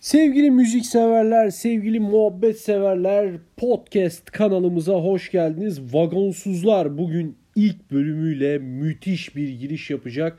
[0.00, 5.94] Sevgili müzik severler, sevgili muhabbet severler, podcast kanalımıza hoş geldiniz.
[5.94, 10.38] Vagonsuzlar bugün ilk bölümüyle müthiş bir giriş yapacak.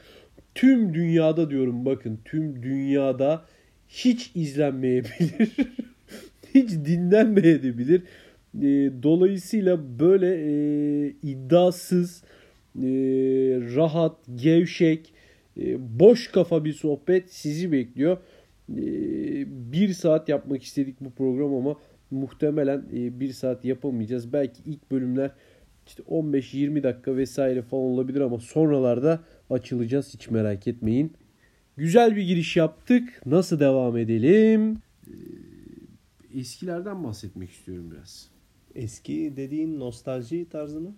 [0.55, 3.45] Tüm dünyada diyorum bakın tüm dünyada
[3.89, 5.51] hiç izlenmeyebilir,
[6.55, 8.01] hiç dinlenmeyebilir.
[8.61, 12.23] E, dolayısıyla böyle e, iddiasız,
[12.75, 12.87] e,
[13.75, 15.13] rahat, gevşek,
[15.57, 18.17] e, boş kafa bir sohbet sizi bekliyor.
[18.69, 18.83] E,
[19.71, 21.75] bir saat yapmak istedik bu program ama
[22.11, 24.33] muhtemelen e, bir saat yapamayacağız.
[24.33, 25.31] Belki ilk bölümler
[25.87, 31.13] işte 15-20 dakika vesaire falan olabilir ama sonralarda açılacağız hiç merak etmeyin.
[31.77, 33.21] Güzel bir giriş yaptık.
[33.25, 34.77] Nasıl devam edelim?
[35.07, 35.11] Ee,
[36.39, 38.29] eskilerden bahsetmek istiyorum biraz.
[38.75, 40.95] Eski dediğin nostalji tarzı mı?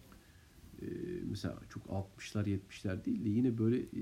[0.83, 4.01] Ee, mesela çok 60'lar 70'ler değil de yine böyle e,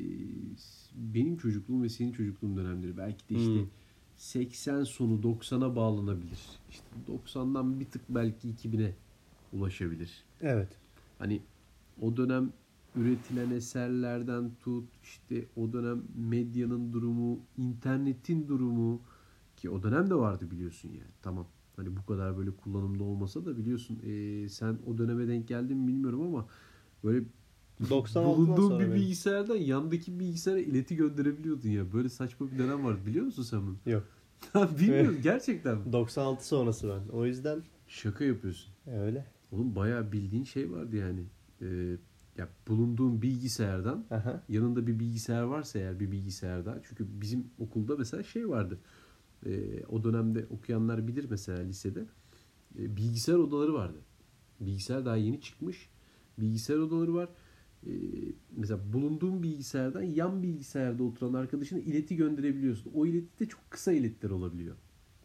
[0.93, 3.69] benim çocukluğum ve senin çocukluğun dönemleri belki de işte Hmm.
[4.15, 6.61] 80 sonu 90'a bağlanabilir.
[6.69, 8.97] İşte 90'dan bir tık belki 2000'e
[9.51, 10.25] ulaşabilir.
[10.41, 10.79] Evet.
[11.17, 11.47] Hani
[11.97, 12.53] o dönem
[12.95, 19.03] üretilen eserlerden tut işte o dönem medyanın durumu, internetin durumu
[19.57, 21.11] ki o dönem de vardı biliyorsun yani.
[21.21, 21.47] Tamam.
[21.75, 25.87] Hani bu kadar böyle kullanımda olmasa da biliyorsun eee, sen o döneme denk geldin mi
[25.87, 26.47] bilmiyorum ama
[27.03, 27.25] böyle
[27.81, 28.95] 96'dan bulunduğun sonra bir benim.
[28.95, 31.93] bilgisayardan yandaki bilgisayara ileti gönderebiliyordun ya.
[31.93, 33.77] Böyle saçma bir dönem vardı biliyor musun sen bunu?
[33.85, 34.03] Yok.
[34.79, 35.77] Bilmiyorum gerçekten.
[35.77, 35.93] mi?
[35.93, 37.09] 96 sonrası ben.
[37.17, 38.73] O yüzden Şaka yapıyorsun.
[38.87, 39.25] öyle.
[39.51, 41.23] Oğlum bayağı bildiğin şey vardı yani.
[41.61, 41.97] Ee,
[42.37, 44.43] ya bulunduğun bilgisayardan Aha.
[44.49, 48.79] yanında bir bilgisayar varsa eğer bir bilgisayarda çünkü bizim okulda mesela şey vardı.
[49.45, 52.05] Ee, o dönemde okuyanlar bilir mesela lisede
[52.79, 53.97] Ee, bilgisayar odaları vardı.
[54.59, 55.89] Bilgisayar daha yeni çıkmış.
[56.37, 57.29] Bilgisayar odaları var.
[57.87, 57.89] Ee,
[58.57, 62.91] mesela bulunduğun bilgisayardan yan bilgisayarda oturan arkadaşına ileti gönderebiliyorsun.
[62.95, 64.75] O ileti de çok kısa iletler olabiliyor.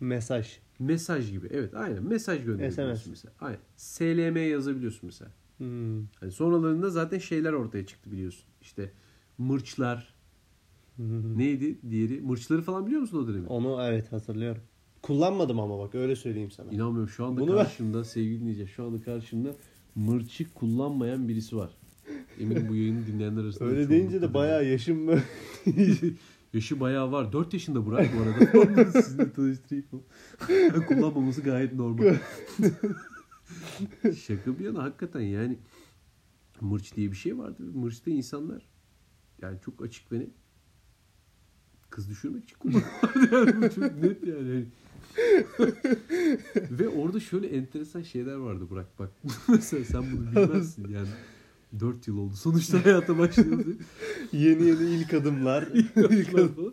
[0.00, 0.58] Mesaj.
[0.78, 1.46] Mesaj gibi.
[1.50, 3.06] Evet aynen mesaj gönderebiliyorsun SMS.
[3.10, 3.34] mesela.
[3.40, 3.58] Aynen.
[3.76, 5.30] SLM yazabiliyorsun mesela.
[5.58, 6.04] Hmm.
[6.20, 8.44] Hani sonralarında zaten şeyler ortaya çıktı biliyorsun.
[8.60, 8.92] İşte
[9.38, 10.14] mırçlar
[11.36, 12.20] neydi diğeri?
[12.20, 13.46] Mırçları falan biliyor musun o dönemi?
[13.46, 14.62] Onu evet hatırlıyorum.
[15.02, 16.70] Kullanmadım ama bak öyle söyleyeyim sana.
[16.72, 19.50] İnanmıyorum şu anda Bunu ben- karşımda sevgili dinleyiciler şu anda karşımda
[19.96, 21.70] mırçı kullanmayan birisi var.
[22.40, 25.22] Eminim bu yayını dinleyenler arasında Öyle deyince de bayağı yaşım böyle.
[26.52, 27.32] Yaşı bayağı var.
[27.32, 28.84] 4 yaşında Burak bu arada.
[29.02, 29.86] Sizinle tanıştırayım.
[30.88, 32.16] Kullanmaması gayet normal.
[34.26, 35.58] Şaka bir yana hakikaten yani
[36.60, 37.62] mırç diye bir şey vardı.
[37.74, 38.68] Mırçta insanlar
[39.42, 40.30] yani çok açık ve net
[41.90, 43.34] kız düşürmek için kullanıyorlardı.
[43.34, 44.66] Yani çok net yani.
[46.70, 49.10] Ve orada şöyle enteresan şeyler vardı Burak bak.
[49.48, 51.08] Mesela sen bunu bilmezsin yani.
[51.80, 52.34] 4 yıl oldu.
[52.34, 53.64] Sonuçta hayata başladı.
[54.32, 55.68] yeni yeni ilk adımlar.
[55.96, 56.72] ilk adım.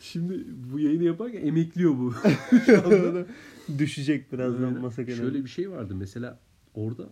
[0.00, 2.14] Şimdi bu yayını yaparken emekliyor bu.
[3.78, 5.16] Düşecek birazdan Böyle masa kenarı.
[5.20, 6.38] Şöyle bir şey vardı mesela
[6.74, 7.08] orada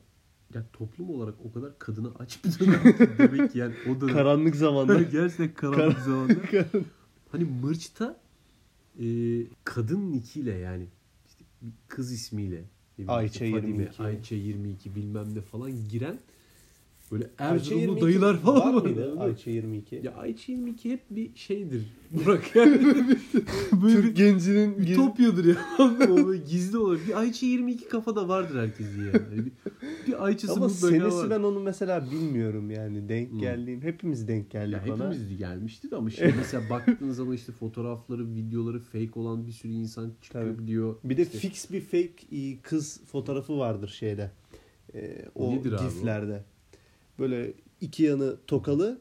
[0.54, 4.14] ya toplum olarak o kadar kadına aç bir dönem demek ki yani o dönem.
[4.14, 5.02] Karanlık zamanda.
[5.02, 6.34] Gerçekten karanlık Kar- zamanda.
[7.32, 8.20] Hani Mırç'ta
[9.00, 9.06] e,
[9.64, 10.86] kadın nikiyle yani
[11.26, 12.64] işte bir kız ismiyle
[13.08, 14.02] Ayça işte Fadime, 22.
[14.02, 16.18] Ayça 22 bilmem ne falan giren
[17.14, 19.16] böyle Erzurumlu 22 dayılar falan var mıydı?
[19.20, 20.00] Ayça 22.
[20.04, 21.82] Ya Ayça 22 hep bir şeydir.
[22.10, 22.80] Burak yani.
[23.82, 25.56] böyle Türk gencinin Ütopyadır ya.
[25.78, 27.00] o böyle gizli olur.
[27.08, 29.10] Bir Ayça 22 kafada vardır herkesin yani.
[29.36, 29.52] Yani bir,
[30.06, 31.30] bir Ayça'sı Ama senesi var.
[31.30, 33.38] ben onu mesela bilmiyorum yani denk Hmm.
[33.40, 35.10] geldiğim hepimiz denk geldik Ya bana.
[35.10, 39.72] hepimiz gelmişti de ama şimdi mesela baktığın zaman işte fotoğrafları, videoları fake olan bir sürü
[39.72, 40.66] insan çıkıyor Tabii.
[40.66, 40.96] diyor.
[41.04, 44.30] Bir de İşte fix bir fake e, kız fotoğrafı vardır şeyde.
[44.94, 46.44] Ee, o Nedir abi o?
[47.18, 49.00] Böyle iki yanı tokalı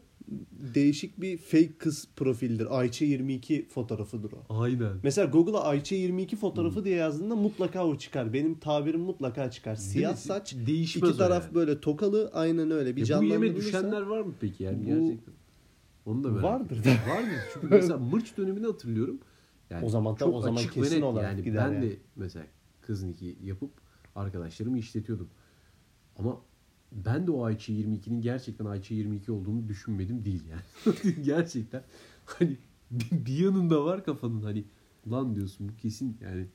[0.76, 2.80] değişik bir fake kız profildir.
[2.80, 4.62] Ayça 22 fotoğrafıdır o.
[4.62, 4.92] Aynen.
[5.04, 6.86] Mesela Google'a Ayça 22 fotoğrafı Hmm.
[6.86, 8.34] diye yazdığında mutlaka o çıkar.
[8.34, 9.76] Benim tabirim mutlaka çıkar.
[9.76, 11.56] Siyah saç, Değişmez iki taraf yani.
[11.56, 12.96] böyle tokalı aynen öyle.
[12.96, 15.34] Bir E bu yeme düşenler var mı peki yani Bu- gerçekten?
[16.06, 16.90] Onu da merak Vardır da.
[16.90, 17.40] Vardır.
[17.54, 19.20] Çünkü mesela mırç dönemini hatırlıyorum.
[19.70, 21.44] Yani O zaman çok o zaman açık kesin net olarak yani.
[21.44, 21.92] gider Ben yani.
[21.92, 22.46] de mesela
[22.82, 23.72] kız niki yapıp
[24.16, 25.30] arkadaşlarımı işletiyordum.
[26.18, 26.42] Ama
[27.06, 30.96] ben de o Ayça 22'nin gerçekten Ayça 22 olduğunu düşünmedim değil yani.
[31.24, 31.84] gerçekten
[32.26, 32.58] hani
[32.92, 34.64] bir, yanında var kafanın hani
[35.12, 36.48] lan diyorsun bu kesin yani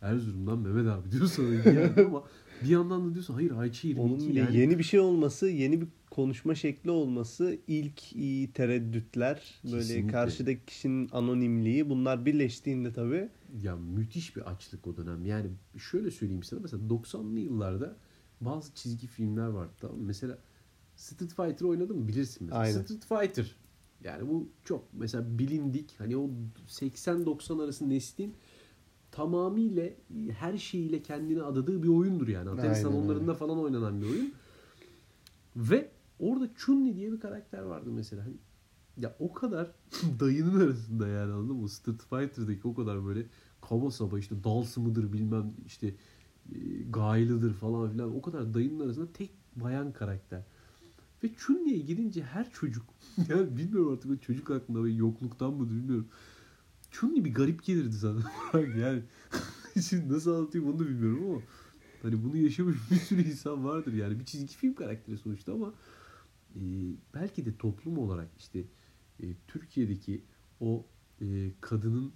[0.00, 2.24] Erzurum'dan Mehmet abi diyorsun yani ama
[2.64, 4.56] bir yandan da diyorsun hayır Ayça 22 Onun yani.
[4.56, 10.12] yeni bir şey olması, yeni bir konuşma şekli olması, ilk iyi tereddütler, böyle Kesinlikle.
[10.12, 13.28] karşıdaki kişinin anonimliği bunlar birleştiğinde tabii
[13.62, 15.26] Ya müthiş bir açlık o dönem.
[15.26, 15.46] Yani
[15.78, 17.96] şöyle söyleyeyim sana mesela 90'lı yıllarda
[18.40, 20.04] bazı çizgi filmler vardı tamam mı?
[20.06, 20.38] Mesela
[20.96, 22.62] Street Fighter oynadın mı bilirsin mesela.
[22.62, 22.82] Aynen.
[22.82, 23.56] Street Fighter.
[24.04, 26.30] Yani bu çok mesela bilindik hani o
[26.68, 28.34] 80-90 arası neslin
[29.10, 29.90] tamamıyla
[30.38, 32.50] her şeyiyle kendini adadığı bir oyundur yani.
[32.50, 34.34] Atari Aynen salonlarında falan oynanan bir oyun.
[35.56, 38.24] Ve orada Chun-Li diye bir karakter vardı mesela.
[38.24, 38.34] Hani
[38.96, 39.70] ya o kadar
[40.20, 41.68] dayının arasında yani anladın mı?
[41.68, 43.26] Street Fighter'daki o kadar böyle
[43.60, 45.94] kaba saba işte dalsı mıdır bilmem işte
[46.90, 50.42] gaylıdır falan filan o kadar dayının arasında tek bayan karakter.
[51.24, 52.84] Ve Chun-Li'ye gidince her çocuk
[53.28, 56.08] yani bilmiyorum artık o çocuk aklında ve yokluktan mı bilmiyorum.
[56.90, 58.20] Chun-Li bir garip gelirdi sana.
[58.78, 59.02] yani
[59.88, 61.40] şimdi nasıl anlatayım onu da bilmiyorum ama
[62.02, 65.74] hani bunu yaşamış bir sürü insan vardır yani bir çizgi film karakteri sonuçta ama
[66.54, 66.60] e,
[67.14, 68.64] belki de toplum olarak işte
[69.22, 70.22] e, Türkiye'deki
[70.60, 70.86] o
[71.20, 72.12] e, kadının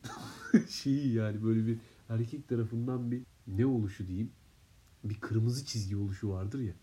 [0.68, 1.78] şeyi yani böyle bir
[2.08, 3.22] erkek tarafından bir
[3.56, 4.30] ne oluşu diyeyim
[5.04, 6.74] bir kırmızı çizgi oluşu vardır ya.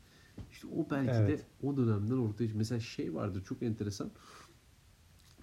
[0.51, 1.39] İşte o belki Evet.
[1.39, 4.11] de o dönemden ortaya Mesela şey vardır çok enteresan.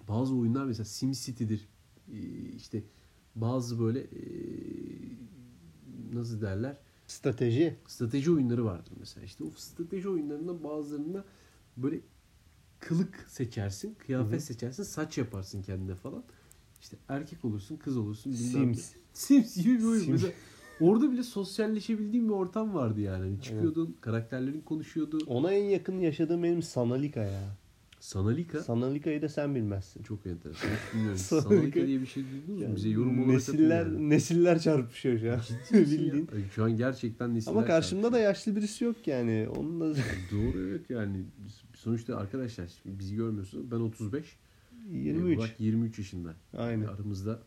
[0.07, 1.67] Bazı oyunlar mesela SimCity'dir.
[2.11, 2.19] E,
[2.49, 2.83] işte
[3.35, 4.21] bazı böyle e,
[6.13, 6.77] nasıl derler?
[7.07, 7.77] Strateji.
[7.87, 9.25] strateji oyunları vardır mesela.
[9.25, 11.25] İşte o strateji oyunlarında bazılarında
[11.77, 11.99] böyle
[12.79, 14.41] kılık seçersin, kıyafet Hı hı.
[14.41, 16.23] seçersin, saç yaparsın kendine falan.
[16.81, 18.31] İşte erkek olursun, kız olursun.
[18.31, 18.91] Sims.
[19.13, 20.03] Sims gibi bir oyun.
[20.03, 20.11] Sims.
[20.11, 20.33] Mesela
[20.79, 23.23] orada bile sosyalleşebildiğin bir ortam vardı yani.
[23.23, 25.17] Hani çıkıyordun, karakterlerin konuşuyordu.
[25.27, 27.41] Ona en yakın yaşadığım benim Sanalika ya.
[27.99, 30.03] Sanalika Sanalika'yı da sen bilmezsin.
[30.03, 30.69] çok enteresan.
[30.93, 31.17] Bilmiyorum.
[31.29, 32.75] Sanalika- Sanalika diye bir şey duydunuz mu?
[32.75, 34.09] Bize yorum olarak nesiller yani.
[34.09, 35.39] nesiller çarpışıyor şu an.
[35.77, 35.81] Ya?
[35.85, 36.29] Bildiğin.
[36.35, 38.27] Ay, Şu an gerçekten nesiller Ama karşımda da çarpışıyor.
[38.29, 39.47] yaşlı birisi yok yani.
[39.57, 39.95] Onun da
[40.31, 41.23] Doğru evet yani
[41.75, 43.71] sonuçta arkadaşlar bizi görmüyorsunuz.
[43.71, 44.37] Ben 35.
[44.91, 45.37] 23.
[45.37, 46.33] Burak 23 yaşında.
[46.57, 46.85] Aynen.
[46.87, 47.39] Aramızda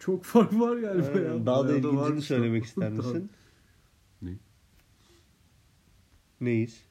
[0.00, 1.34] çok fark var galiba Aynen.
[1.38, 1.46] ya.
[1.46, 3.30] Daha da ilgincini söylemek ister misin?
[4.22, 4.30] Ne?
[6.40, 6.82] Neyiz?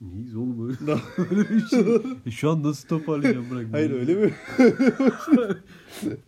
[0.00, 1.00] Neyiz oğlum öyle, Da-
[1.30, 1.96] öyle bir şey.
[2.26, 3.66] E, Şu an nasıl toparlayacağım bırak.
[3.72, 4.34] Hayır öyle mi?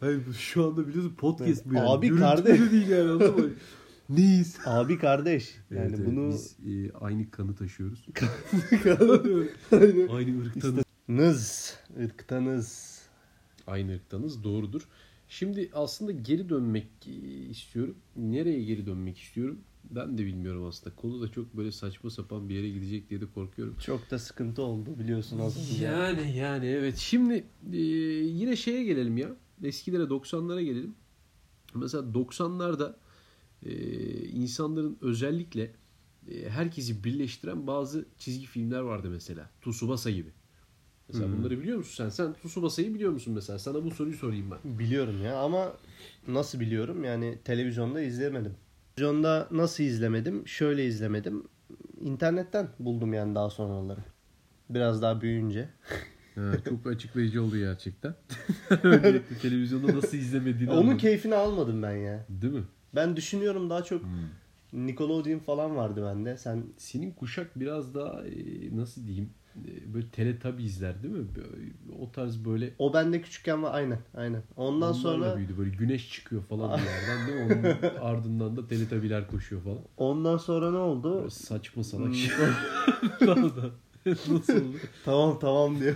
[0.01, 1.89] Hayır şu anda biliyorsun podcast bu yani.
[1.89, 2.61] Abi, kardeş.
[2.61, 3.51] de değil yani anladın mı?
[4.09, 4.56] Neyiz?
[4.67, 5.55] Abi kardeş.
[5.71, 8.06] Yani Evet, bunu biz e, aynı kanı taşıyoruz.
[9.73, 10.09] Aynen.
[10.09, 10.85] aynı ırktanız.
[11.09, 11.75] Nız.
[12.05, 12.94] ırktanız.
[13.66, 14.88] Aynı ırktanız doğrudur.
[15.28, 17.11] Şimdi aslında geri dönmek e,
[17.49, 17.96] istiyorum.
[18.16, 19.61] Nereye geri dönmek istiyorum?
[19.90, 20.96] Ben de bilmiyorum aslında.
[20.96, 23.76] Konu da çok böyle saçma sapan bir yere gidecek diye de korkuyorum.
[23.78, 25.84] Çok da sıkıntı oldu biliyorsun önce.
[25.84, 26.96] Yani yani evet.
[26.96, 29.37] Şimdi e, yine şeye gelelim ya.
[29.62, 30.94] Eskilere 90'lara gelelim.
[31.75, 32.94] Mesela 90'larda
[33.62, 33.72] e,
[34.28, 35.75] insanların özellikle
[36.31, 39.50] e, herkesi birleştiren bazı çizgi filmler vardı mesela.
[39.62, 40.31] Tsubasa gibi.
[41.09, 41.39] Mesela Hmm.
[41.39, 42.09] bunları biliyor musun sen?
[42.09, 43.59] Sen Tsubasa'yı biliyor musun mesela?
[43.59, 44.79] Sana bu soruyu sorayım ben.
[44.79, 45.73] Biliyorum ya ama
[46.29, 47.05] nasıl biliyorum?
[47.05, 48.53] Yani televizyonda izlemedim.
[48.97, 50.49] Televizyonda nasıl izlemedim?
[50.49, 51.45] Şöyle izlemedim.
[52.01, 54.01] İnternetten buldum yani daha sonraları.
[54.71, 55.69] Biraz daha büyüyünce.
[56.35, 58.15] Ha, çok açıklayıcı oldu gerçekten.
[58.83, 60.99] Öncelikle televizyonda nasıl izlemediğini Onun anladım.
[60.99, 62.27] keyfini almadım ben ya.
[62.29, 62.65] Değil mi?
[62.95, 64.87] Ben düşünüyorum daha çok Hmm.
[64.87, 66.37] Nickelodeon falan vardı bende.
[66.37, 69.31] Sen Senin kuşak biraz daha e, nasıl diyeyim
[69.95, 71.27] böyle Teletubbies'ler değil mi?
[71.37, 71.73] Böyle-
[72.03, 74.43] O tarz böyle o bende küçükken var aynen aynen.
[74.56, 75.59] Ondan onlarla sonra büyüdü.
[75.59, 77.45] Böyle güneş çıkıyor falan bir yerden değil mi?
[77.45, 79.79] Onun ardından da Teletubbies'ler koşuyor falan.
[79.97, 81.19] ondan sonra ne oldu?
[81.19, 82.15] Böyle saçma salak Hmm.
[82.15, 82.31] şey.
[84.06, 84.79] Nasıl oldu?
[85.05, 85.95] tamam tamam diyor.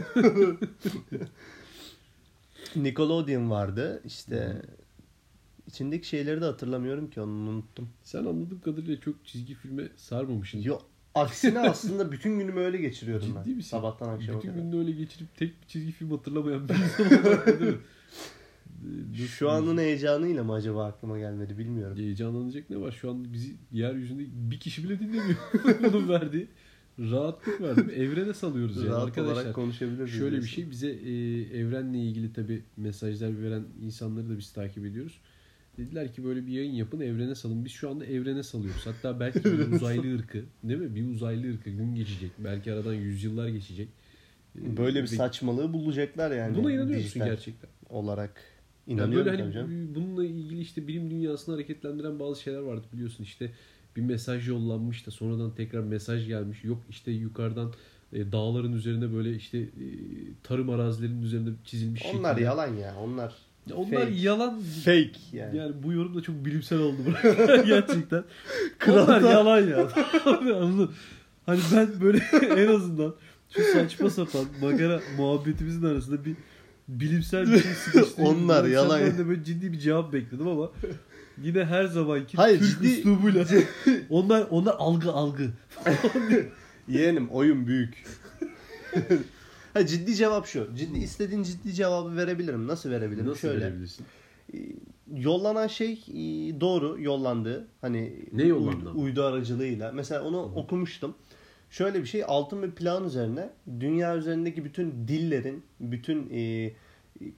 [2.76, 4.02] Nickelodeon vardı.
[4.04, 4.62] İşte
[5.66, 7.88] içindeki şeyleri de hatırlamıyorum ki onu unuttum.
[8.02, 10.58] Sen anladığım kadarıyla çok çizgi filme sarmamışsın.
[10.58, 10.78] Yo,
[11.20, 13.42] aksine aslında bütün günümü öyle geçiriyordum ben.
[13.42, 13.70] Ciddi misin?
[13.70, 17.70] Sabahtan akşama Bütün gününü öyle geçirip tek bir çizgi film hatırlamayan bir insan olarak değil
[17.70, 17.78] mi?
[19.14, 21.96] Ee, Şu anın heyecanıyla mı acaba aklıma gelmedi bilmiyorum.
[21.96, 22.92] Heyecanlanacak ne var?
[22.92, 25.38] Şu an bizi yeryüzünde bir kişi bile dinlemiyor.
[25.92, 26.48] Bunun verdiği
[26.98, 27.92] rahatlık verdi.
[27.92, 29.52] Evrene salıyoruz yani Rahat arkadaşlar.
[29.52, 30.10] konuşabiliriz.
[30.10, 30.54] Şöyle bir diyorsun.
[30.54, 35.20] şey bize e, evrenle ilgili tabi mesajlar veren insanları da biz takip ediyoruz.
[35.78, 37.64] Dediler ki böyle bir yayın yapın evrene salın.
[37.64, 38.86] Biz şu anda evrene salıyoruz.
[38.86, 40.94] Hatta belki bir uzaylı ırkı değil mi?
[40.94, 42.30] Bir uzaylı ırkı gün geçecek.
[42.38, 43.88] Belki aradan yüzyıllar geçecek.
[44.64, 46.56] E, Böyle bir saçmalığı bulacaklar yani.
[46.56, 47.70] Buna inanıyor musun gerçekten?
[47.90, 48.42] Olarak.
[48.86, 53.24] Yani İnanıyorum böyle tabii hani bununla ilgili işte bilim dünyasını hareketlendiren bazı şeyler vardı biliyorsun
[53.24, 53.50] işte
[53.96, 57.72] bir mesaj yollanmış da sonradan tekrar mesaj gelmiş yok işte yukarıdan
[58.12, 59.66] e, dağların üzerine böyle işte e,
[60.42, 62.44] tarım arazilerinin üzerinde çizilmiş Onlar şekilde.
[62.46, 62.96] yalan ya.
[63.00, 63.34] Onlar
[63.70, 64.14] Ya onlar fake.
[64.14, 65.56] yalan fake yani.
[65.56, 65.82] yani.
[65.82, 66.98] bu yorum da çok bilimsel oldu
[67.66, 68.24] gerçekten.
[68.88, 69.88] onlar yalan ya.
[71.46, 72.18] Hani ben böyle
[72.62, 73.14] en azından
[73.56, 76.34] şu saçma sapan magara muhabbetimizin arasında bir
[76.88, 78.36] bilimsel bir şey sıkıştırayım.
[78.36, 80.70] Onlar Ben yalan senden de böyle ciddi bir cevap bekledim ama
[81.42, 83.44] yine her zamanki Hayır, Türk ciddi- üslubuyla
[84.10, 85.50] onlar onlar algı algı.
[86.88, 88.04] Yeğenim oyun büyük.
[89.78, 90.68] Ha, ciddi cevap şu.
[90.76, 92.66] Ciddi istediğin ciddi cevabı verebilirim.
[92.66, 93.26] Nasıl verebilirim?
[93.26, 93.64] Nasıl Şöyle.
[93.64, 94.06] verebilirsin?
[95.14, 96.14] yollanan şey e,
[96.60, 97.68] doğru yollandı.
[97.80, 98.88] Hani Ne yollandı?
[98.88, 99.92] Uydu, uydu aracılığıyla.
[99.92, 101.14] Mesela onu okumuştum.
[101.70, 106.72] Şöyle bir şey altın bir plan üzerine dünya üzerindeki bütün dillerin, bütün e,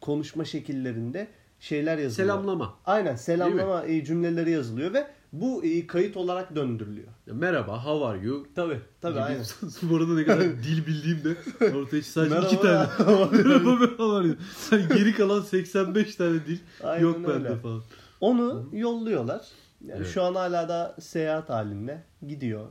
[0.00, 1.28] konuşma şekillerinde
[1.60, 2.28] şeyler yazılıyor.
[2.28, 2.74] Selamlama.
[2.86, 7.08] Aynen selamlama e, cümleleri yazılıyor ve bu e, kayıt olarak döndürülüyor.
[7.26, 8.46] Merhaba, how are you?
[8.54, 9.20] Tabii Gibi.
[9.20, 9.44] aynen.
[9.82, 11.36] Bu arada ne kadar dil bildiğim de
[11.76, 12.46] ortaya sadece Merhaba.
[12.46, 12.88] iki tane.
[13.32, 14.36] Merhaba how are you?
[14.70, 17.28] Hani geri kalan 85 tane dil Aynen yok öyle.
[17.44, 17.82] bende falan.
[18.20, 19.40] Onu yolluyorlar.
[19.86, 20.08] Yani Evet.
[20.14, 22.66] şu an hala da seyahat halinde gidiyor.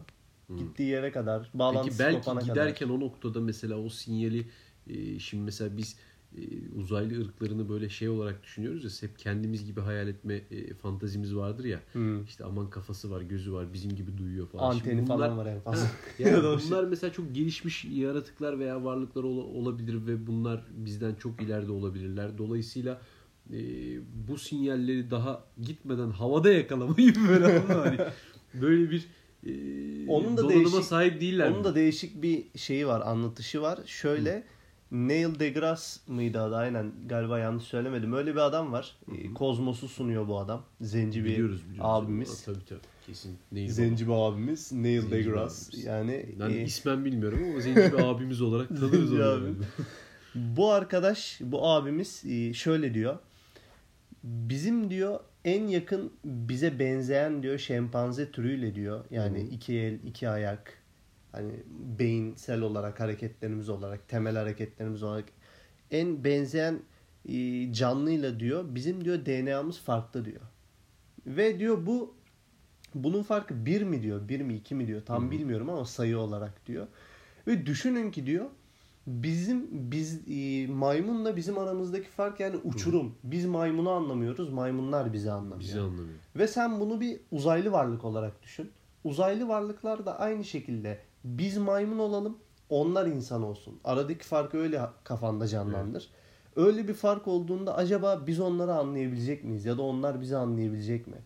[0.58, 2.54] Gittiği yere kadar, bağlantısı Peki belki kopana kadar.
[2.54, 4.48] giderken o noktada mesela o sinyali
[4.88, 5.98] e, şimdi mesela biz
[6.76, 11.64] uzaylı ırklarını böyle şey olarak düşünüyoruz ya hep kendimiz gibi hayal etme e, fantazimiz vardır
[11.66, 11.80] ya.
[11.94, 12.24] Hmm.
[12.24, 14.72] İşte aman kafası var, gözü var, bizim gibi duyuyor falan.
[14.72, 15.88] Şimdi Anteni bunlar- falan var en fazla.
[16.20, 16.70] Yani Ya da o şey.
[16.72, 22.38] bunlar mesela çok gelişmiş yaratıklar veya varlıklar ola- olabilir ve bunlar bizden çok ileride olabilirler.
[22.38, 23.02] Dolayısıyla
[23.54, 23.58] e,
[24.28, 27.98] bu sinyalleri daha gitmeden havada yakalamayı böyle hani
[28.62, 29.06] böyle bir
[29.46, 29.52] e,
[30.08, 31.52] Onun da donanıma değişik- sahip değiller.
[31.52, 33.80] Onun da değişik bir şeyi var, anlatışı var.
[33.86, 34.44] Şöyle
[34.92, 38.14] Neil deGrasse mıydı adı aynen galiba yanlış söylemedim.
[38.14, 38.96] Öyle bir adam var.
[39.18, 40.64] Ee, Kozmos'u sunuyor bu adam.
[40.82, 41.92] Zenci bir biliyoruz, biliyoruz.
[41.94, 42.44] abimiz.
[42.46, 42.80] Tabii tabii.
[43.08, 43.38] Kesin.
[43.52, 45.70] Neil Zenci bir abimiz Neil Zenci deGrasse.
[45.72, 45.86] abimiz.
[45.86, 49.24] Yani Ben e, ismen bilmiyorum ama zenci bir abimiz olarak tanırız onu.
[49.24, 49.50] abi.
[50.36, 53.18] bu arkadaş, bu abimiz e, şöyle diyor.
[54.24, 59.06] Bizim diyor en yakın bize benzeyen diyor şempanze türüyle diyor.
[59.12, 59.48] Yani Hı hı.
[59.48, 60.79] iki el, iki ayak.
[61.32, 61.52] Hani
[62.00, 65.26] beyinsel olarak hareketlerimiz olarak, temel hareketlerimiz olarak
[65.92, 66.80] en benzeyen
[67.30, 70.42] e, canlıyla diyor bizim diyor DNA'mız farklı diyor.
[71.26, 72.14] Ve diyor bu
[72.96, 75.32] bunun farkı bir mi diyor, bir mi iki mi diyor tam Hı hı.
[75.32, 76.88] bilmiyorum ama sayı olarak diyor.
[77.48, 78.46] Ve düşünün ki diyor
[79.08, 83.16] bizim biz e, maymunla bizim aramızdaki fark yani uçurum.
[83.24, 85.60] Biz maymunu anlamıyoruz, maymunlar bizi anlamıyor.
[85.60, 86.18] Bizi anlamıyor.
[86.36, 88.72] Ve sen bunu bir uzaylı varlık olarak düşün.
[89.04, 92.38] Uzaylı varlıklar da aynı şekilde biz maymun olalım,
[92.70, 93.80] onlar insan olsun.
[93.84, 96.10] Aradaki farkı öyle kafanda canlandır.
[96.56, 101.18] Öyle bir fark olduğunda acaba biz onları anlayabilecek miyiz ya da onlar bizi anlayabilecek mi?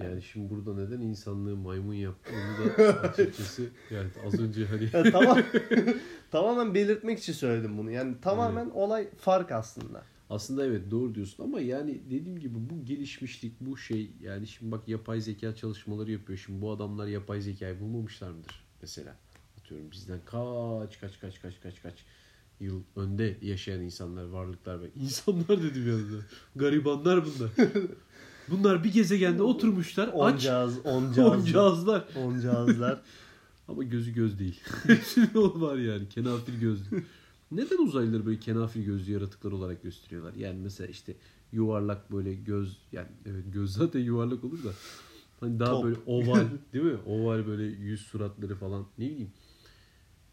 [0.00, 5.12] Yani şimdi burada neden insanlığı maymun yaptı onu da açıkçası yani az önce hani Ya
[5.12, 5.38] tamam.
[6.30, 7.90] tamamen belirtmek için söyledim bunu.
[7.90, 10.02] Yani tamamen olay fark aslında.
[10.30, 14.88] Aslında evet doğru diyorsun ama yani dediğim gibi bu gelişmişlik bu şey yani şimdi bak
[14.88, 16.38] yapay zeka çalışmaları yapıyor.
[16.38, 19.16] Şimdi bu adamlar yapay zekayı bulmamışlar mıdır mesela?
[19.60, 21.94] Atıyorum bizden kaç kaç kaç kaç kaç kaç
[22.60, 26.22] yıl önde yaşayan insanlar, varlıklar ve insanlar dedim yani.
[26.56, 27.50] Garibanlar bunlar.
[28.50, 32.04] Bunlar bir gezegende oturmuşlar aç cihaz, on on cihaz, cihazlar.
[32.16, 33.00] on cihazlar.
[33.68, 34.60] Ama gözü göz değil.
[34.86, 36.08] Hepsinin o var yani.
[36.08, 37.04] Kenafir gözlü.
[37.50, 40.34] Neden uzaylıları böyle kenafir gözlü yaratıklar olarak gösteriyorlar?
[40.34, 41.16] Yani mesela işte
[41.52, 44.70] yuvarlak böyle göz yani evet göz zaten yuvarlak olur da
[45.40, 45.84] hani daha Top.
[45.84, 46.98] böyle oval değil mi?
[47.06, 49.32] Oval böyle yüz suratları falan ne bileyim.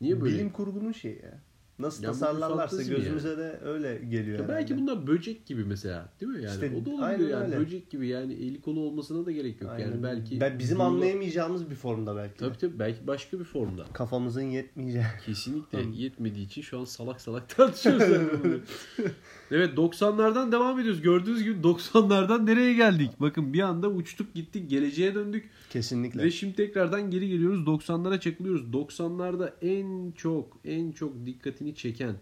[0.02, 0.34] Niye böyle?
[0.34, 1.40] Bilim kurgunun şeyi ya.
[1.80, 6.44] Nasıl Ya tasarlarlarsa gözümüze de öyle geliyor Ya belki bunlar böcek gibi mesela değil mi?
[6.44, 7.60] Yani İşte o da olabilir aynen yani öyle.
[7.60, 9.72] böcek gibi yani eli kolu olmasına da gerek yok.
[9.72, 9.86] Aynen.
[9.92, 12.38] Yani belki Ben- bizim bununla- anlayamayacağımız bir formda belki.
[12.38, 13.86] Tabii tabii belki başka bir formda.
[13.94, 15.04] Kafamızın yetmeyeceği.
[15.26, 18.10] Kesinlikle yetmediği için şu an salak salak tartışıyoruz.
[18.10, 18.54] yani bunu.
[19.52, 21.02] evet 90'lardan devam ediyoruz.
[21.02, 23.10] Gördüğünüz gibi 90'lardan nereye geldik?
[23.20, 25.50] Bakın bir anda uçtuk gittik geleceğe döndük.
[25.70, 26.24] Kesinlikle.
[26.24, 28.62] Ve şimdi tekrardan geri geliyoruz 90'lara çakılıyoruz.
[28.74, 31.26] 90'larda en çok en çok
[31.66, 32.16] dikkatini çeken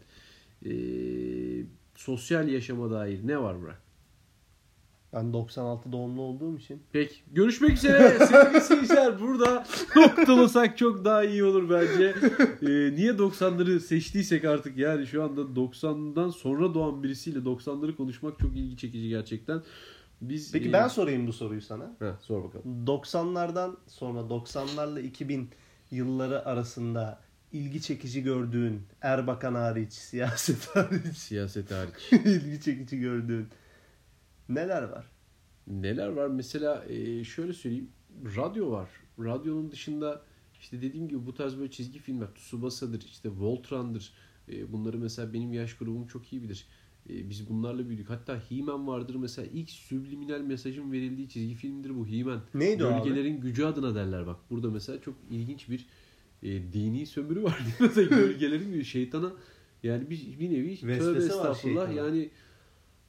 [0.66, 3.82] eee, sosyal yaşama dair ne var Burak?
[5.14, 6.82] Ben 96 doğumlu olduğum için.
[6.92, 9.20] Peki görüşmek üzere sevgili seyirciler.
[9.22, 12.16] Burada noktalasak çok daha iyi olur bence.
[12.62, 18.58] Ee, niye 90'ları seçtiysek artık yani şu anda 90'dan sonra doğan birisiyle 90'ları konuşmak çok
[18.58, 19.62] ilgi çekici gerçekten.
[20.22, 21.96] Biz Peki e, ben sorayım bu soruyu sana.
[22.00, 22.86] Heh, sor bakalım.
[22.86, 25.50] 90'lardan sonra 90'larla 2000
[25.92, 27.20] yılları arasında
[27.54, 31.94] ilgi çekici gördüğün Erbakan hariç, siyaset hariç Siyaset hariç.
[32.26, 33.48] ilgi çekici gördüğün
[34.50, 35.06] neler var?
[35.68, 36.28] Neler var?
[36.28, 37.90] Mesela e, şöyle söyleyeyim.
[38.36, 38.90] Radyo var.
[39.20, 40.22] Radyonun dışında
[40.62, 42.28] işte dediğim gibi bu tarz böyle çizgi filmler.
[42.36, 44.14] Tsubasa'dır, işte Voltran'dır.
[44.52, 46.68] E, bunları mesela benim yaş grubum çok iyi bilir.
[47.10, 48.10] E, biz bunlarla büyüdük.
[48.10, 49.48] Hatta He-Man vardır mesela.
[49.54, 52.42] ilk subliminal mesajın verildiği çizgi filmdir bu He-Man.
[52.54, 53.32] Neydi o abi?
[53.40, 54.40] Gücü adına derler bak.
[54.50, 55.88] Burada mesela çok ilginç bir
[56.44, 57.60] e, dini sömürü var.
[57.80, 59.32] mesela gölgelerin gücü şeytana
[59.84, 61.96] yani bir, bir nevi Vesvese tövbe estağfurullah.
[61.96, 62.30] Yani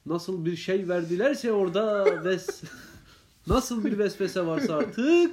[0.05, 2.63] nasıl bir şey verdilerse orada ves
[3.47, 5.31] nasıl bir vesvese varsa artık.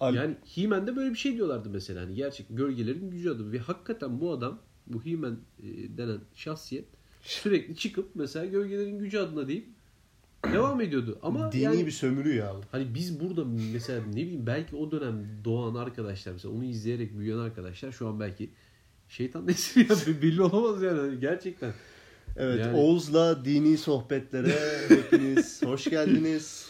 [0.00, 2.02] Al- yani He-Man'de böyle bir şey diyorlardı mesela.
[2.02, 3.52] Hani gerçek gölgelerin gücü adı.
[3.52, 6.84] Ve hakikaten bu adam bu He-Man e, denen şahsiyet
[7.22, 9.66] sürekli çıkıp mesela gölgelerin gücü adına deyip
[10.52, 11.18] devam ediyordu.
[11.22, 12.56] Ama Dini yani, bir sömürü ya.
[12.72, 17.38] hani biz burada mesela ne bileyim belki o dönem doğan arkadaşlar mesela onu izleyerek büyüyen
[17.38, 18.50] arkadaşlar şu an belki
[19.08, 21.72] şeytan nesli ya belli olamaz yani Hani gerçekten.
[22.36, 24.56] Evet Yani- Oğuz'la dini sohbetlere
[24.88, 26.68] hepiniz hoş geldiniz.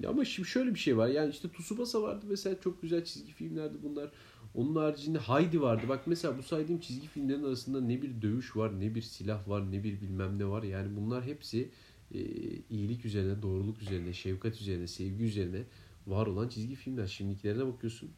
[0.00, 1.08] Ya ama şimdi şöyle bir şey var.
[1.08, 4.10] Yani işte Tsubasa vardı mesela çok güzel çizgi filmlerdi bunlar.
[4.54, 5.82] Onun haricinde Heidi vardı.
[5.88, 9.72] Bak mesela bu saydığım çizgi filmlerin arasında ne bir dövüş var, ne bir silah var,
[9.72, 10.62] ne bir bilmem ne var.
[10.62, 11.68] Yani bunlar hepsi
[12.14, 12.18] e,
[12.70, 15.62] iyilik üzerine, doğruluk üzerine, şefkat üzerine, sevgi üzerine
[16.06, 17.06] var olan çizgi filmler.
[17.06, 18.10] Şimdikilerine bakıyorsun.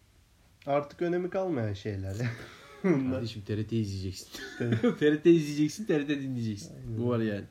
[0.67, 2.17] Artık önemi kalmayan şeyler.
[2.83, 4.29] Kardeşim TRT izleyeceksin.
[4.81, 6.75] TRT izleyeceksin, TRT dinleyeceksin.
[6.75, 6.99] Aynen.
[6.99, 7.45] Bu var yani.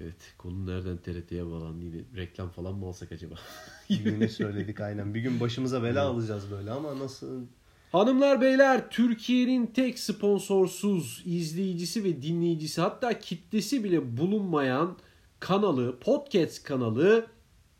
[0.00, 2.02] Evet, konu nereden TRT'ye bağlandı yine?
[2.16, 3.34] Reklam falan mı alsak acaba?
[3.88, 5.14] Yine söyledik aynen.
[5.14, 7.46] Bir gün başımıza bela alacağız böyle ama nasıl?
[7.92, 14.96] Hanımlar beyler Türkiye'nin tek sponsorsuz izleyicisi ve dinleyicisi hatta kitlesi bile bulunmayan
[15.40, 17.26] kanalı podcast kanalı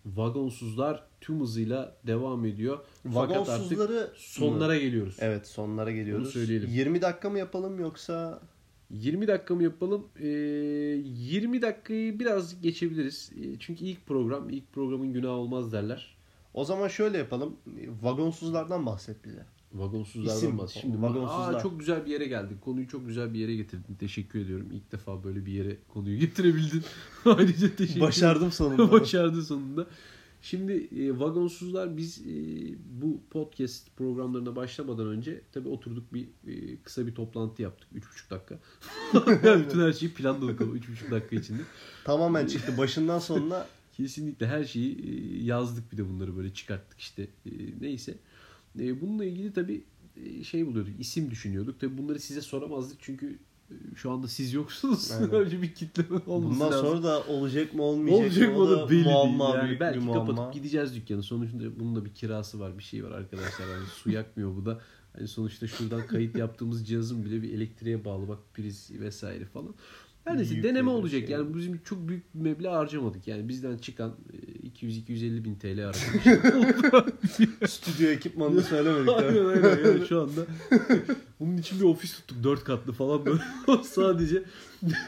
[0.07, 2.79] Vagonsuzlar tüm hızıyla devam ediyor.
[3.15, 5.17] Fakat artık Vagonsuzları sonlara geliyoruz.
[5.21, 6.25] Evet sonlara geliyoruz.
[6.25, 6.71] Bunu söyleyelim.
[6.71, 8.41] 20 dakika mı yapalım yoksa
[8.91, 10.09] 20 dakika mı yapalım?
[10.21, 13.33] Ee, 20 dakikayı biraz geçebiliriz.
[13.41, 16.17] Ee, çünkü ilk program, ilk programın günahı olmaz derler.
[16.55, 17.57] o zaman şöyle yapalım.
[18.03, 19.47] Vagonsuzlardan bahset bize.
[19.73, 20.57] Vagonsuzlardan İsim.
[20.59, 21.55] bahs- Şimdi Vagonsuzlar.
[21.55, 22.61] Aa, çok güzel bir yere geldik.
[22.61, 23.95] Konuyu çok güzel bir yere getirdin.
[23.95, 24.67] Teşekkür ediyorum.
[24.73, 26.83] İlk defa böyle bir yere konuyu getirebildin.
[27.25, 28.91] Ayrıca teşekkür Başardım sonunda.
[28.93, 29.87] Başardı sonunda.
[30.43, 32.33] Şimdi e, Vagonsuzlar biz e,
[33.01, 37.89] bu podcast programlarına başlamadan önce tabii oturduk bir e, kısa bir toplantı yaptık.
[37.95, 38.59] 3,5 dakika.
[39.65, 41.63] Bütün her şeyi planladık ama 3,5 dakika içinde.
[42.05, 42.79] Tamamen çıktı.
[42.79, 47.23] Başından sonuna Kesinlikle her şeyi e, yazdık bir de bunları böyle çıkarttık işte.
[47.23, 48.15] E, Neyse.
[48.81, 49.85] E, Bununla ilgili tabii
[50.17, 51.81] e, şey buluyorduk, isim düşünüyorduk.
[51.81, 53.39] Tabii bunları size soramazdık çünkü
[53.71, 55.11] e, şu anda siz yoksunuz.
[55.33, 56.87] Önce bir kitleme olması bundan lazım.
[56.87, 59.65] sonra da olacak mı olmayacak, Olacak mı o da da belli muamma, değil.
[59.65, 60.27] Yani belki muamma.
[60.27, 61.23] kapatıp gideceğiz dükkanı.
[61.23, 63.69] Sonuçta bunun da bir kirası var, bir şey var arkadaşlar.
[63.69, 64.81] Yani su yakmıyor bu da.
[65.13, 69.75] Hani sonuçta şuradan kayıt yaptığımız cihazın bile bir elektriğe bağlı bak priz vesaire falan.
[70.27, 71.21] Her neyse deneme olacak.
[71.21, 71.31] şey.
[71.31, 73.29] Yani bizim çok büyük bir meblağ harcamadık.
[73.29, 76.25] Yani bizden çıkan e, 200-250 bin TL harcamış.
[77.71, 79.09] Stüdyo ekipmanını söylemedik.
[79.17, 79.85] aynen aynen.
[79.85, 80.47] Yani şu anda
[81.41, 82.45] bunun için bir ofis tuttuk.
[82.45, 83.43] Dört katlı falan böyle.
[83.83, 84.43] Sadece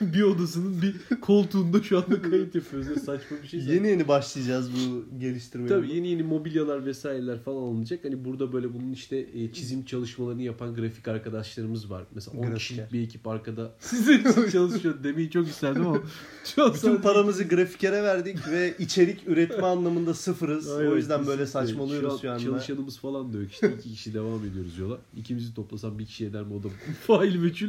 [0.00, 2.88] bir odasının bir koltuğunda şu anda kayıt yapıyoruz.
[2.88, 3.60] Yani saçma bir şey.
[3.60, 5.68] Yeni yeni başlayacağız bu geliştirmeye.
[5.68, 8.04] Tabii yeni yeni mobilyalar vesaireler falan alınacak.
[8.04, 12.04] Hani burada böyle bunun işte e, çizim çalışmalarını yapan grafik arkadaşlarımız var.
[12.14, 12.58] Mesela 10 Grafiker.
[12.58, 15.98] kişilik bir ekip arkada sizin için çalışıyor demeyi çok isterdim ama
[16.44, 20.70] şu an Bütün sadece- paramızı grafikere verdik ve içerik üretme anlamında sıfırız.
[20.70, 22.44] Aynen, o yüzden böyle saçmalıyoruz şu, an anda.
[22.44, 23.74] Çalışanımız falan da yok işte.
[23.78, 24.98] iki kişi devam ediyoruz yola.
[25.16, 26.68] İkimizi toplasam bir kişi o da
[27.06, 27.68] fail meçhul.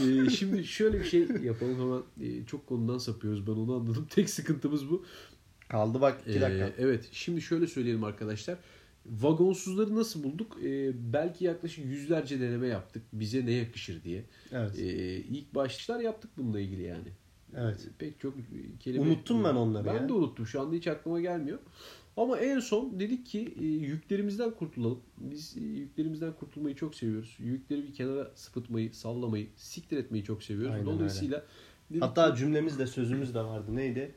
[0.00, 2.30] Ee, şimdi şöyle bir şey yapalım hemen.
[2.30, 4.06] Ee, çok konudan sapıyoruz ben onu anladım.
[4.10, 5.04] Tek sıkıntımız bu.
[5.68, 6.72] Kaldı bak 2 Ee, dakika.
[6.78, 8.58] evet şimdi şöyle söyleyelim arkadaşlar.
[9.06, 10.58] Vagonsuzları nasıl bulduk?
[10.64, 13.02] Ee, belki yaklaşık yüzlerce deneme yaptık.
[13.12, 14.24] Bize ne yakışır diye.
[14.52, 14.78] Evet.
[14.78, 17.08] Ee, ilk başlar yaptık bununla ilgili yani.
[17.56, 17.86] Evet.
[17.88, 18.34] Ee, Pek çok
[18.80, 19.04] kelime.
[19.04, 20.08] Unuttum ben onları Ben ya.
[20.08, 20.46] de unuttum.
[20.46, 21.58] Şu anda hiç aklıma gelmiyor.
[22.18, 25.00] Ama en son dedik ki e, yüklerimizden kurtulalım.
[25.18, 27.36] Biz e, yüklerimizden kurtulmayı çok seviyoruz.
[27.38, 30.74] Yükleri bir kenara sıpıtmayı, sallamayı, siktir etmeyi çok seviyoruz.
[30.74, 31.44] Aynen Dolayısıyla
[31.90, 33.76] dedik Hatta cümlemiz de sözümüz de vardı.
[33.76, 34.14] Neydi?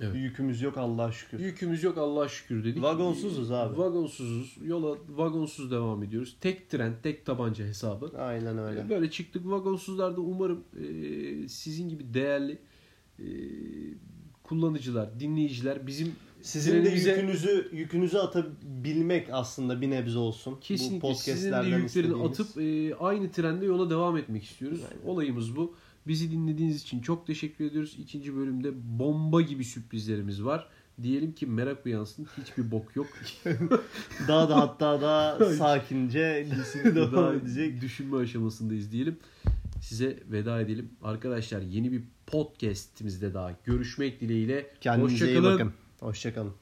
[0.00, 0.16] Evet.
[0.16, 1.40] Yükümüz yok Allah'a şükür.
[1.40, 2.82] yükümüz yok Allah'a şükür dedik.
[2.82, 3.78] Vagonsuzuz abi.
[3.78, 4.56] Vagonsuzuz.
[4.64, 6.36] Yola vagonsuz devam ediyoruz.
[6.40, 8.18] Tek tren, tek tabanca hesabı.
[8.18, 8.88] Aynen öyle.
[8.88, 9.46] Böyle çıktık.
[9.46, 12.58] Vagonsuzlar da umarım e, sizin gibi değerli
[13.18, 13.26] e,
[14.42, 16.12] kullanıcılar, dinleyiciler bizim
[16.44, 20.58] Sizin de yükünüzü yükünüzü atabilmek aslında bir nebze olsun.
[20.60, 22.30] Kesinlikle Bu sizin de yüklerini istediğimiz.
[22.30, 24.80] atıp e, aynı trende yola devam etmek istiyoruz.
[24.90, 25.06] Aynen.
[25.14, 25.74] Olayımız bu.
[26.06, 27.96] Bizi dinlediğiniz için çok teşekkür ediyoruz.
[27.98, 30.68] İkinci bölümde bomba gibi sürprizlerimiz var.
[31.02, 32.26] Diyelim ki merak uyansın.
[32.42, 33.06] Hiçbir bok yok.
[34.28, 36.46] daha da hatta daha sakince
[36.84, 37.80] devam edecek.
[37.80, 39.16] düşünme aşamasındayız diyelim.
[39.82, 40.90] Size veda edelim.
[41.02, 44.66] Arkadaşlar yeni bir podcastimizde daha görüşmek dileğiyle.
[44.80, 45.54] Kendinize iyi Hoşçakalın.
[45.54, 45.83] bakın.
[46.04, 46.54] Hoşçakalın.